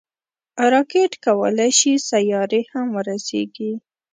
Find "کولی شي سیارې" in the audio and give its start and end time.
1.25-2.61